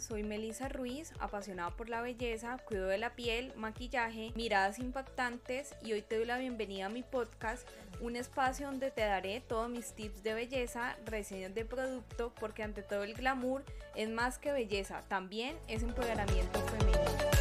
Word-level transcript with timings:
Soy 0.00 0.22
Melissa 0.22 0.68
Ruiz, 0.68 1.12
apasionada 1.20 1.70
por 1.70 1.88
la 1.88 2.02
belleza, 2.02 2.58
cuido 2.66 2.86
de 2.86 2.98
la 2.98 3.14
piel, 3.14 3.52
maquillaje, 3.56 4.32
miradas 4.34 4.78
impactantes 4.78 5.74
y 5.82 5.92
hoy 5.92 6.02
te 6.02 6.16
doy 6.16 6.26
la 6.26 6.38
bienvenida 6.38 6.86
a 6.86 6.88
mi 6.90 7.02
podcast, 7.02 7.66
un 8.00 8.16
espacio 8.16 8.66
donde 8.66 8.90
te 8.90 9.02
daré 9.02 9.40
todos 9.40 9.70
mis 9.70 9.92
tips 9.92 10.22
de 10.22 10.34
belleza, 10.34 10.96
reseñas 11.06 11.54
de 11.54 11.64
producto, 11.64 12.32
porque 12.38 12.62
ante 12.62 12.82
todo 12.82 13.04
el 13.04 13.14
glamour 13.14 13.64
es 13.94 14.08
más 14.10 14.38
que 14.38 14.52
belleza, 14.52 15.02
también 15.08 15.56
es 15.66 15.82
empoderamiento 15.82 16.60
femenino. 16.66 17.36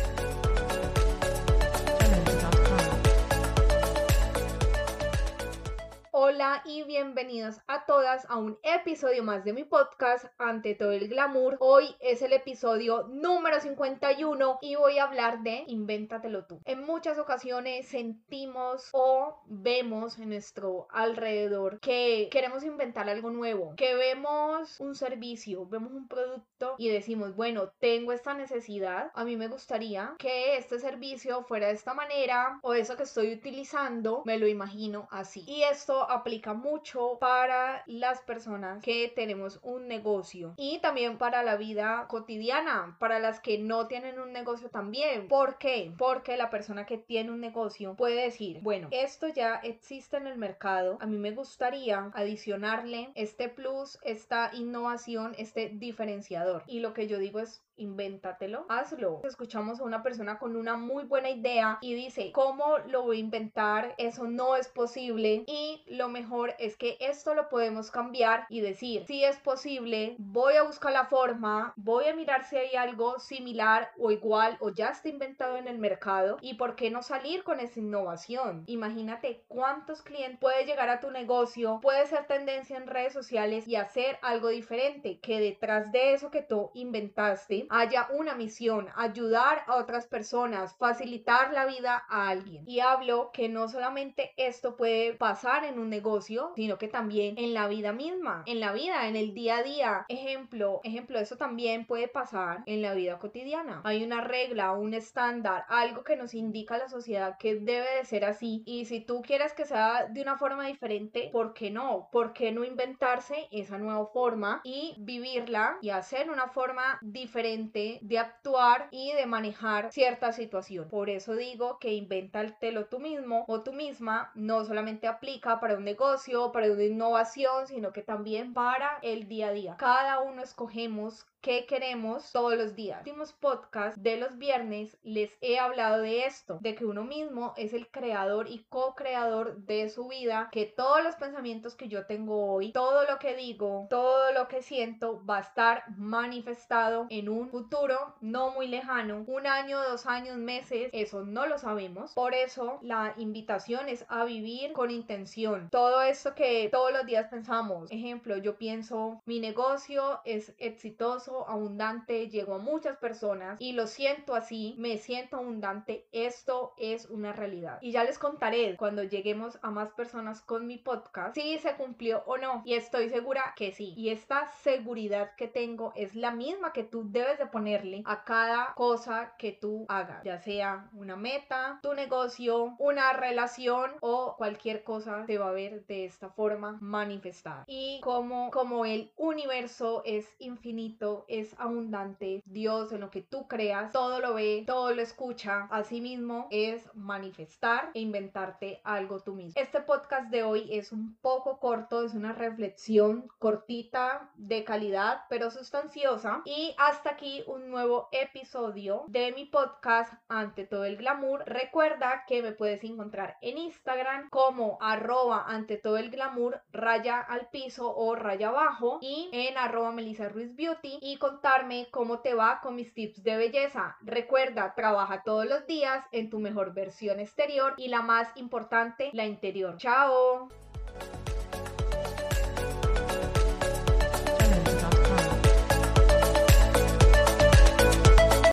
Hola 6.17 6.63
y 6.65 6.83
bienvenidos 6.95 7.59
a 7.67 7.85
todas 7.85 8.25
a 8.29 8.37
un 8.37 8.57
episodio 8.63 9.21
más 9.21 9.43
de 9.43 9.51
mi 9.51 9.65
podcast 9.65 10.27
Ante 10.37 10.75
todo 10.75 10.93
el 10.93 11.09
glamour. 11.09 11.57
Hoy 11.59 11.93
es 11.99 12.21
el 12.21 12.31
episodio 12.31 13.09
número 13.09 13.59
51 13.59 14.59
y 14.61 14.75
voy 14.75 14.97
a 14.97 15.03
hablar 15.03 15.43
de 15.43 15.65
Invéntatelo 15.67 16.45
tú. 16.45 16.61
En 16.63 16.85
muchas 16.85 17.19
ocasiones 17.19 17.89
sentimos 17.89 18.91
o 18.93 19.41
vemos 19.45 20.17
en 20.19 20.29
nuestro 20.29 20.87
alrededor 20.89 21.81
que 21.81 22.29
queremos 22.31 22.63
inventar 22.63 23.09
algo 23.09 23.29
nuevo, 23.29 23.73
que 23.75 23.93
vemos 23.95 24.79
un 24.79 24.95
servicio, 24.95 25.67
vemos 25.67 25.91
un 25.91 26.07
producto 26.07 26.75
y 26.77 26.87
decimos, 26.87 27.35
bueno, 27.35 27.73
tengo 27.77 28.13
esta 28.13 28.33
necesidad, 28.33 29.11
a 29.15 29.25
mí 29.25 29.35
me 29.35 29.49
gustaría 29.49 30.15
que 30.17 30.55
este 30.55 30.79
servicio 30.79 31.43
fuera 31.43 31.67
de 31.67 31.73
esta 31.73 31.93
manera 31.93 32.57
o 32.61 32.73
eso 32.73 32.95
que 32.95 33.03
estoy 33.03 33.33
utilizando, 33.33 34.23
me 34.25 34.39
lo 34.39 34.47
imagino 34.47 35.09
así. 35.11 35.43
Y 35.45 35.63
esto 35.63 36.09
aplica 36.09 36.53
mucho 36.53 36.84
para 37.19 37.83
las 37.87 38.21
personas 38.21 38.83
que 38.83 39.11
tenemos 39.15 39.59
un 39.63 39.87
negocio 39.87 40.53
y 40.55 40.79
también 40.79 41.17
para 41.17 41.41
la 41.41 41.55
vida 41.55 42.05
cotidiana, 42.07 42.95
para 42.99 43.19
las 43.19 43.39
que 43.39 43.57
no 43.57 43.87
tienen 43.87 44.19
un 44.19 44.31
negocio 44.31 44.69
también. 44.69 45.27
¿Por 45.27 45.57
qué? 45.57 45.91
Porque 45.97 46.37
la 46.37 46.51
persona 46.51 46.85
que 46.85 46.97
tiene 46.97 47.31
un 47.31 47.41
negocio 47.41 47.95
puede 47.95 48.21
decir, 48.21 48.59
bueno, 48.61 48.89
esto 48.91 49.27
ya 49.27 49.55
existe 49.55 50.17
en 50.17 50.27
el 50.27 50.37
mercado, 50.37 50.97
a 51.01 51.07
mí 51.07 51.17
me 51.17 51.31
gustaría 51.31 52.11
adicionarle 52.13 53.11
este 53.15 53.49
plus, 53.49 53.97
esta 54.03 54.51
innovación, 54.53 55.33
este 55.37 55.69
diferenciador. 55.69 56.63
Y 56.67 56.79
lo 56.79 56.93
que 56.93 57.07
yo 57.07 57.17
digo 57.17 57.39
es, 57.39 57.63
invéntatelo, 57.77 58.65
hazlo. 58.69 59.21
Escuchamos 59.23 59.79
a 59.79 59.83
una 59.83 60.03
persona 60.03 60.37
con 60.37 60.55
una 60.55 60.77
muy 60.77 61.03
buena 61.03 61.29
idea 61.29 61.77
y 61.81 61.93
dice, 61.93 62.31
¿cómo 62.31 62.77
lo 62.87 63.03
voy 63.03 63.17
a 63.17 63.21
inventar? 63.21 63.95
Eso 63.97 64.27
no 64.27 64.55
es 64.55 64.67
posible 64.67 65.43
y 65.47 65.83
lo 65.87 66.07
mejor 66.09 66.53
es 66.59 66.74
que 66.77 66.97
esto 66.99 67.33
lo 67.33 67.49
podemos 67.49 67.91
cambiar 67.91 68.45
y 68.49 68.61
decir, 68.61 69.05
si 69.07 69.23
es 69.23 69.37
posible, 69.37 70.15
voy 70.17 70.55
a 70.55 70.63
buscar 70.63 70.91
la 70.91 71.05
forma, 71.05 71.73
voy 71.75 72.05
a 72.05 72.15
mirar 72.15 72.43
si 72.45 72.57
hay 72.57 72.75
algo 72.75 73.19
similar 73.19 73.91
o 73.97 74.11
igual 74.11 74.57
o 74.59 74.69
ya 74.69 74.89
está 74.89 75.09
inventado 75.09 75.57
en 75.57 75.67
el 75.67 75.77
mercado 75.77 76.37
y 76.41 76.55
por 76.55 76.75
qué 76.75 76.89
no 76.89 77.01
salir 77.01 77.43
con 77.43 77.59
esa 77.59 77.79
innovación. 77.79 78.63
Imagínate 78.67 79.43
cuántos 79.47 80.01
clientes 80.01 80.39
puede 80.39 80.65
llegar 80.65 80.89
a 80.89 80.99
tu 80.99 81.11
negocio, 81.11 81.79
puede 81.81 82.05
ser 82.07 82.25
tendencia 82.27 82.77
en 82.77 82.87
redes 82.87 83.13
sociales 83.13 83.67
y 83.67 83.75
hacer 83.75 84.17
algo 84.21 84.49
diferente, 84.49 85.19
que 85.19 85.39
detrás 85.39 85.91
de 85.91 86.13
eso 86.13 86.31
que 86.31 86.41
tú 86.41 86.71
inventaste 86.73 87.67
haya 87.69 88.07
una 88.11 88.35
misión, 88.35 88.89
ayudar 88.95 89.63
a 89.67 89.75
otras 89.75 90.07
personas, 90.07 90.75
facilitar 90.77 91.51
la 91.53 91.65
vida 91.65 92.03
a 92.09 92.29
alguien. 92.29 92.63
Y 92.67 92.79
hablo 92.79 93.31
que 93.31 93.49
no 93.49 93.67
solamente 93.67 94.33
esto 94.37 94.75
puede 94.75 95.13
pasar 95.13 95.63
en 95.63 95.79
un 95.79 95.89
negocio, 95.89 96.53
sino 96.65 96.79
que 96.79 96.87
también 96.87 97.37
en 97.37 97.53
la 97.53 97.67
vida 97.67 97.93
misma, 97.93 98.43
en 98.47 98.59
la 98.59 98.73
vida, 98.73 99.07
en 99.07 99.15
el 99.15 99.35
día 99.35 99.57
a 99.57 99.63
día. 99.63 100.05
Ejemplo, 100.09 100.81
ejemplo, 100.83 101.19
eso 101.19 101.37
también 101.37 101.85
puede 101.85 102.07
pasar 102.07 102.63
en 102.65 102.81
la 102.81 102.95
vida 102.95 103.19
cotidiana. 103.19 103.81
Hay 103.83 104.03
una 104.03 104.21
regla, 104.21 104.71
un 104.73 104.95
estándar, 104.95 105.65
algo 105.69 106.03
que 106.03 106.15
nos 106.15 106.33
indica 106.33 106.77
la 106.77 106.89
sociedad 106.89 107.37
que 107.37 107.55
debe 107.55 107.97
de 107.97 108.05
ser 108.05 108.25
así. 108.25 108.63
Y 108.65 108.85
si 108.85 108.99
tú 108.99 109.21
quieres 109.21 109.53
que 109.53 109.65
sea 109.65 110.07
de 110.09 110.21
una 110.21 110.37
forma 110.37 110.65
diferente, 110.65 111.29
¿por 111.31 111.53
qué 111.53 111.69
no? 111.69 112.09
¿Por 112.11 112.33
qué 112.33 112.51
no 112.51 112.63
inventarse 112.63 113.47
esa 113.51 113.77
nueva 113.77 114.07
forma 114.07 114.61
y 114.63 114.95
vivirla 114.97 115.77
y 115.81 115.91
hacer 115.91 116.31
una 116.31 116.47
forma 116.47 116.97
diferente? 117.01 117.75
de 118.01 118.19
actuar 118.19 118.87
y 118.91 119.11
de 119.13 119.25
manejar 119.25 119.91
cierta 119.91 120.31
situación. 120.31 120.87
Por 120.89 121.09
eso 121.09 121.35
digo 121.35 121.79
que 121.79 121.93
invéntatelo 121.93 122.85
tú 122.85 122.99
mismo 122.99 123.45
o 123.47 123.61
tú 123.61 123.73
misma 123.73 124.31
no 124.35 124.65
solamente 124.65 125.07
aplica 125.07 125.59
para 125.59 125.75
un 125.77 125.83
negocio, 125.83 126.51
para 126.55 126.71
una 126.71 126.85
innovación, 126.85 127.67
sino 127.67 127.91
que 127.91 128.01
también 128.01 128.53
para 128.53 128.99
el 129.01 129.27
día 129.27 129.49
a 129.49 129.51
día. 129.51 129.75
Cada 129.77 130.21
uno 130.21 130.41
escogemos 130.41 131.27
qué 131.45 131.67
queremos 131.67 132.31
todos 132.31 132.57
los 132.57 132.75
días. 132.75 133.05
En 133.05 133.19
los 133.19 133.29
últimos 133.29 133.33
podcasts 133.33 134.01
de 134.01 134.17
los 134.17 134.35
viernes 134.39 134.97
les 135.03 135.29
he 135.41 135.59
hablado 135.59 136.01
de 136.01 136.25
esto, 136.25 136.57
de 136.59 136.73
que 136.73 136.85
uno 136.85 137.03
mismo 137.03 137.53
es 137.55 137.73
el 137.73 137.87
creador 137.91 138.49
y 138.49 138.65
co-creador 138.67 139.57
de 139.57 139.89
su 139.89 140.07
vida, 140.07 140.49
que 140.51 140.65
todos 140.65 141.03
los 141.03 141.13
pensamientos 141.17 141.75
que 141.75 141.87
yo 141.87 142.07
tengo 142.07 142.51
hoy, 142.51 142.71
todo 142.71 143.03
lo 143.05 143.19
que 143.19 143.35
digo, 143.35 143.85
todo 143.91 144.33
lo 144.33 144.47
que 144.47 144.63
siento 144.63 145.23
va 145.23 145.37
a 145.37 145.41
estar 145.41 145.83
manifestado 145.95 147.05
en 147.11 147.29
un 147.29 147.47
futuro 147.47 148.15
no 148.21 148.49
muy 148.49 148.67
lejano, 148.67 149.23
un 149.27 149.45
año, 149.45 149.79
dos 149.83 150.07
años, 150.07 150.37
meses, 150.37 150.89
eso 150.93 151.23
no 151.23 151.45
lo 151.45 151.59
sabemos. 151.59 152.13
Por 152.15 152.33
eso 152.33 152.79
la 152.81 153.13
invitación 153.17 153.87
es 153.87 154.03
a 154.09 154.25
vivir 154.25 154.73
con 154.73 154.89
intención. 154.89 155.69
Todo 155.69 156.01
esto 156.01 156.33
que 156.33 156.69
todos 156.71 156.91
los 156.91 157.05
días 157.05 157.27
pensamos, 157.29 157.91
ejemplo, 157.91 158.35
yo 158.37 158.57
pienso 158.57 159.21
mi 159.25 159.39
negocio 159.39 160.21
es 160.25 160.55
exitoso, 160.57 161.34
abundante, 161.47 162.29
llego 162.29 162.55
a 162.55 162.59
muchas 162.59 162.97
personas 162.97 163.59
y 163.59 163.73
lo 163.73 163.87
siento 163.87 164.35
así, 164.35 164.75
me 164.77 164.97
siento 164.97 165.37
abundante, 165.37 166.07
esto 166.11 166.73
es 166.77 167.05
una 167.09 167.33
realidad. 167.33 167.79
Y 167.81 167.91
ya 167.91 168.03
les 168.03 168.17
contaré 168.17 168.75
cuando 168.77 169.03
lleguemos 169.03 169.59
a 169.61 169.69
más 169.69 169.91
personas 169.91 170.41
con 170.41 170.67
mi 170.67 170.77
podcast 170.77 171.35
si 171.35 171.57
se 171.59 171.75
cumplió 171.75 172.23
o 172.25 172.37
no. 172.37 172.61
Y 172.65 172.73
estoy 172.73 173.09
segura 173.09 173.53
que 173.55 173.71
sí. 173.71 173.93
Y 173.97 174.09
esta 174.09 174.47
seguridad 174.63 175.35
que 175.35 175.47
tengo 175.47 175.91
es 175.95 176.15
la 176.15 176.31
misma 176.31 176.73
que 176.73 176.83
tú 176.83 177.03
debes 177.09 177.37
de 177.37 177.45
ponerle 177.45 178.01
a 178.05 178.23
cada 178.23 178.73
cosa 178.75 179.33
que 179.37 179.51
tú 179.51 179.85
hagas, 179.89 180.23
ya 180.23 180.39
sea 180.39 180.89
una 180.93 181.15
meta, 181.15 181.79
tu 181.81 181.93
negocio, 181.93 182.75
una 182.79 183.13
relación 183.13 183.91
o 184.01 184.35
cualquier 184.37 184.83
cosa 184.83 185.25
se 185.25 185.37
va 185.37 185.49
a 185.49 185.51
ver 185.51 185.85
de 185.85 186.05
esta 186.05 186.29
forma 186.29 186.77
manifestada. 186.81 187.63
Y 187.67 187.99
como, 188.01 188.51
como 188.51 188.85
el 188.85 189.11
universo 189.17 190.01
es 190.05 190.35
infinito, 190.39 191.24
es 191.27 191.55
abundante. 191.59 192.41
Dios 192.45 192.91
en 192.91 193.01
lo 193.01 193.11
que 193.11 193.21
tú 193.21 193.47
creas, 193.47 193.91
todo 193.91 194.19
lo 194.19 194.33
ve, 194.33 194.63
todo 194.65 194.93
lo 194.93 195.01
escucha. 195.01 195.67
Asimismo 195.71 196.47
es 196.51 196.89
manifestar 196.93 197.91
e 197.93 197.99
inventarte 197.99 198.81
algo 198.83 199.19
tú 199.21 199.35
mismo. 199.35 199.53
Este 199.61 199.81
podcast 199.81 200.29
de 200.29 200.43
hoy 200.43 200.67
es 200.71 200.91
un 200.91 201.15
poco 201.21 201.59
corto, 201.59 202.03
es 202.03 202.13
una 202.13 202.33
reflexión 202.33 203.27
cortita, 203.39 204.31
de 204.35 204.63
calidad, 204.63 205.21
pero 205.29 205.51
sustanciosa. 205.51 206.41
Y 206.45 206.75
hasta 206.77 207.11
aquí 207.11 207.43
un 207.47 207.69
nuevo 207.69 208.09
episodio 208.11 209.05
de 209.07 209.31
mi 209.31 209.45
podcast 209.45 210.13
Ante 210.27 210.65
todo 210.65 210.85
el 210.85 210.97
glamour. 210.97 211.43
Recuerda 211.45 212.23
que 212.27 212.41
me 212.41 212.51
puedes 212.51 212.83
encontrar 212.83 213.37
en 213.41 213.57
Instagram 213.57 214.29
como 214.29 214.77
arroba 214.81 215.45
ante 215.47 215.77
todo 215.77 215.97
el 215.97 216.09
glamour 216.09 216.61
raya 216.71 217.19
al 217.19 217.49
piso 217.49 217.93
o 217.95 218.15
raya 218.15 218.49
abajo 218.49 218.99
y 219.01 219.29
en 219.31 219.57
arroba 219.57 219.91
Melissa 219.91 220.29
Ruiz 220.29 220.55
Beauty 220.55 220.99
y 221.05 221.17
contarme 221.17 221.87
cómo 221.91 222.21
te 222.21 222.33
va 222.33 222.59
con 222.61 222.75
mis 222.75 222.91
tips 222.91 223.21
de 223.23 223.37
belleza. 223.37 223.95
Recuerda, 224.01 224.73
trabaja 224.73 225.21
todos 225.21 225.45
los 225.45 225.67
días 225.67 226.03
en 226.11 226.31
tu 226.31 226.39
mejor 226.39 226.73
versión 226.73 227.19
exterior 227.19 227.75
y 227.77 227.89
la 227.89 228.01
más 228.01 228.27
importante, 228.35 229.11
la 229.13 229.27
interior. 229.27 229.77
Chao. 229.77 230.49